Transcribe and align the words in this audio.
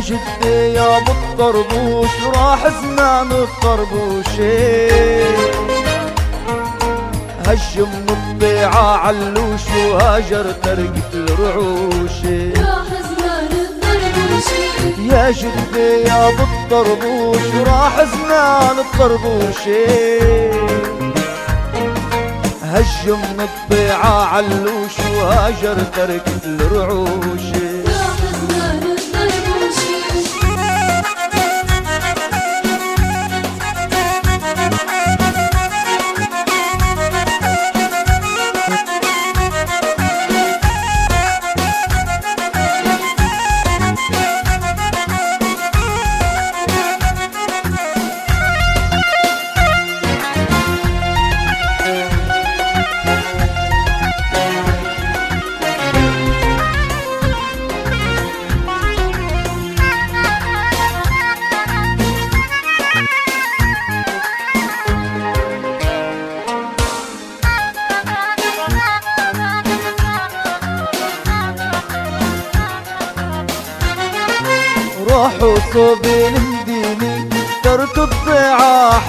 يا 0.00 0.06
جدي 0.06 0.74
يا 0.74 0.96
ابو 0.98 1.12
الطربوش 1.12 2.08
راح 2.36 2.68
زمان 2.68 3.32
الطربوشي 3.32 4.90
هج 7.46 7.78
من 7.78 8.06
الضيعة 8.10 8.96
علوش 8.96 9.60
وهاجر 9.86 10.52
ترقة 10.52 11.10
الرعوشي 11.14 12.52
راح 12.52 12.88
زمان 13.10 13.48
يا 15.10 15.30
جدي 15.30 16.08
يا 16.08 16.28
ابو 16.28 16.42
الطربوش 16.42 17.54
راح 17.66 18.04
زمان 18.04 18.78
الطربوشي 18.78 20.20
هج 22.62 23.08
من 23.08 23.48
الضيعة 23.48 24.24
علوش 24.24 24.96
وهاجر 25.16 25.76
تركة 25.96 26.40
الرعوشي 26.44 27.29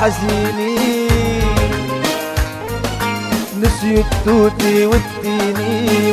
الضيعة 0.00 0.06
حزيني. 0.06 1.08
نسيوا 3.60 4.04
التوتي 4.04 4.86
والتيني 4.86 6.12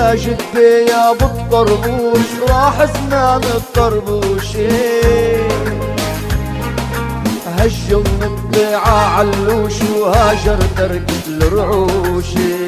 يا 0.00 0.14
جدي 0.14 0.90
يا 0.90 1.10
أبو 1.10 1.24
الطربوش 1.24 2.28
راح 2.48 2.84
زمان 2.84 3.42
الطربوشي. 3.44 4.68
هج 7.58 7.94
من 7.94 8.22
الضيعة 8.22 9.16
علوش 9.16 9.74
وهاجر 9.96 10.58
تركة 10.76 11.26
الرعوشي. 11.28 12.66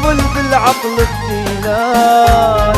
يعمل 0.00 0.20
بالعقل 0.34 0.96
الدينار. 0.98 2.76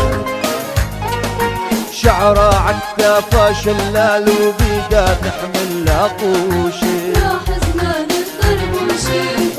شعره 1.93 2.55
عكافة 2.55 3.53
شلال 3.53 4.29
وبيدا 4.29 5.15
تحمل 5.15 5.85
لاقوشي 5.85 7.13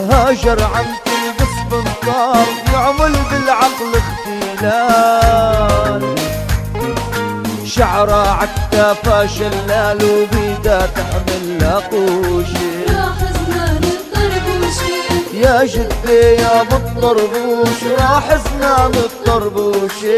هاجر 0.10 0.64
عم 0.64 0.86
تلبس 1.06 1.56
بنطال 1.72 2.48
يعمل 2.74 3.14
بالعقل 3.32 3.92
اختلال. 4.02 6.04
شعره 7.66 8.30
عكافة 8.30 9.26
شلال 9.26 10.04
وبيدا 10.04 10.80
تحمل 10.96 11.44
لاقوشي 11.60 13.03
يا 15.44 15.66
جدي 15.66 16.22
يا 16.42 16.62
ابو 16.62 16.76
راح 18.00 18.38
زمان 18.38 18.92
الطربوشي 18.96 20.18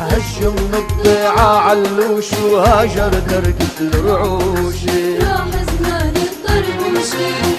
هج 0.00 0.42
من 0.42 0.74
الضيعة 0.74 1.58
علوش 1.58 2.32
وهاجر 2.32 3.12
تركة 3.28 3.78
الرعوشي 3.80 5.18
راح 5.18 5.46
زمان 5.78 6.14
الطربوشي 6.16 7.53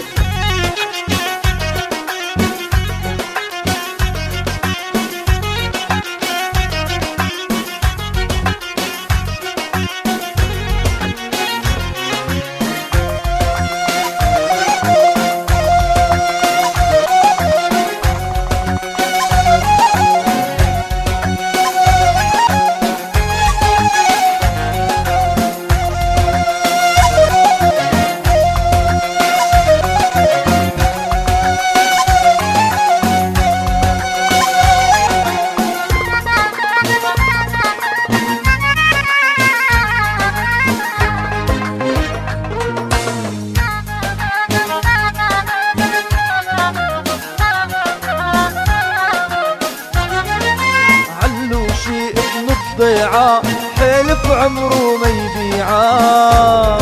حلف 54.36 54.44
عمره 54.44 54.98
ما 54.98 55.08
يبيعه 55.08 56.78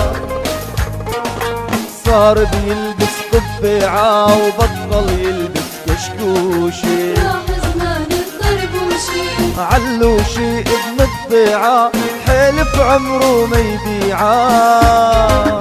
صار 2.05 2.43
بيلبس 2.43 3.15
قبيعة 3.33 4.37
وبطل 4.37 5.09
يلبس 5.19 5.61
كشكوشي 5.87 7.13
راح 7.13 7.45
زمان 7.63 8.05
الطربوشي 8.11 9.25
علوشي 9.57 10.59
ابن 10.59 10.97
الضيعة 10.99 11.91
حلف 12.27 12.79
عمره 12.79 13.45
ما 13.45 13.57
يبيعه 13.57 15.59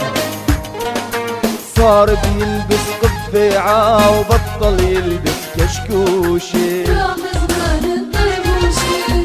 صار 1.77 2.06
بيلبس 2.15 2.87
قبيعة 3.03 4.19
وبطل 4.21 4.81
يلبس 4.85 5.33
كشكوشي 5.59 6.85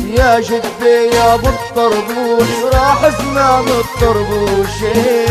يا 0.07 0.39
جدي 0.39 1.15
يا 1.15 1.33
أبو 1.33 1.47
الطربوش 1.47 2.73
راح 2.73 3.09
زمان 3.19 3.65
الطربوشي 3.67 5.27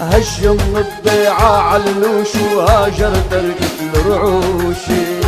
هجم 0.00 0.58
الضيعة 0.76 1.58
علوش 1.62 2.28
وهاجر 2.56 3.12
تركت 3.30 3.94
الرعوشي 3.94 5.25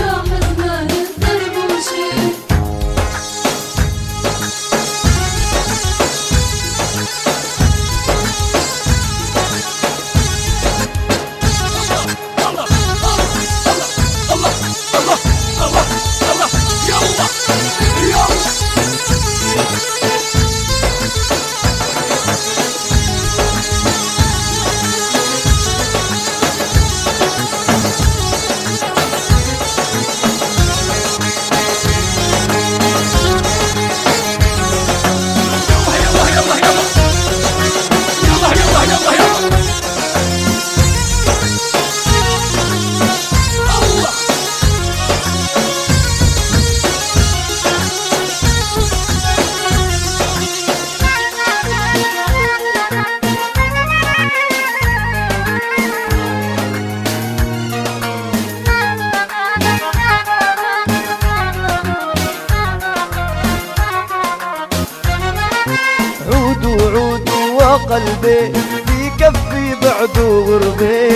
عودوا 67.89 67.97
وقلبي 67.97 68.53
في 68.87 69.11
كفي 69.19 69.75
بعد 69.83 70.19
غربي 70.19 71.09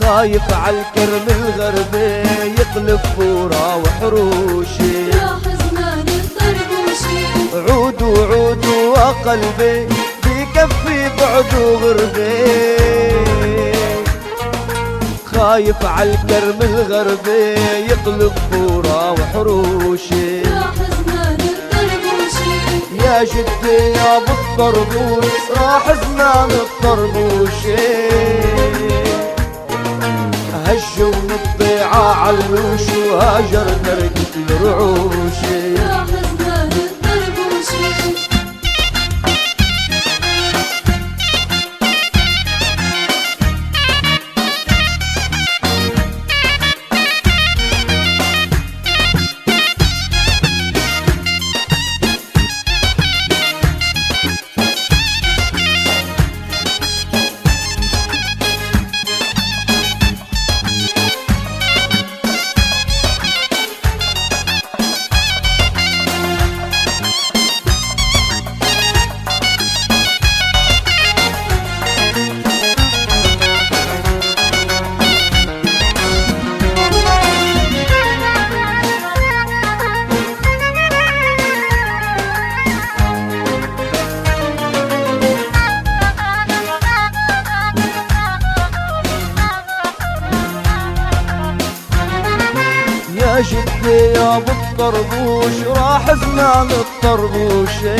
خايف 0.00 0.52
عالكرم 0.52 1.26
الغربي 1.28 2.28
يقلب 2.58 3.00
فورا 3.16 3.74
وحروشي. 3.74 5.12
عودوا 7.54 8.26
عودوا 8.26 8.88
وقلبي 8.88 9.88
في 10.22 10.46
كفي 10.54 11.10
بعد 11.20 11.54
غربي 11.82 12.32
خايف 15.34 15.84
عالكرم 15.84 16.58
الغربي 16.62 17.60
يقلب 17.90 18.32
فورا 18.50 19.10
وحروشي. 19.10 20.41
يا 23.22 23.26
جدي 23.28 23.76
يا 23.98 24.16
ابو 24.16 24.32
الطربوش 24.32 25.40
راح 25.56 25.86
زمان 25.92 26.50
الطربوشي 26.50 27.76
هجوا 30.66 31.10
من 31.10 31.38
الضيعة 31.44 32.14
علوش 32.14 32.86
وهاجر 33.12 33.66
تركت 33.84 34.32
الرعوشي 34.50 35.21
يا 93.36 94.36
أبو 94.36 94.52
الطربوش 94.52 95.62
راح 95.76 96.14
زمان 96.14 96.68
الطربوشي 96.70 97.96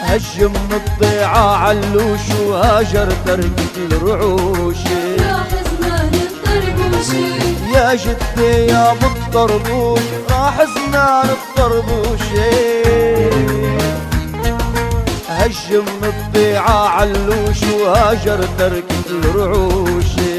هجم 0.00 0.52
من 0.52 0.80
الضيعة 0.86 1.56
علوش 1.56 2.20
وهاجر 2.46 3.08
تركت 3.26 3.76
الرعوشي 3.76 5.16
راح 5.16 5.46
يا 7.74 7.94
جدي 7.94 8.66
يا 8.72 8.92
أبو 8.92 9.06
الطربوش 9.06 10.00
راح 10.30 10.64
زمان 10.76 11.28
الطربوشي 11.30 12.84
هجم 15.28 15.84
من 16.02 16.12
الضيعة 16.18 16.88
علوش 16.88 17.62
وهاجر 17.80 18.48
تركت 18.58 19.06
الرعوشي 19.10 20.33